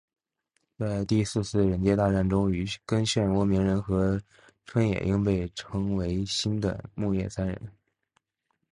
[0.79, 2.49] 在第四次忍界大战中
[2.87, 4.19] 跟漩涡鸣人和
[4.65, 7.71] 春野樱被称为新的木叶三忍。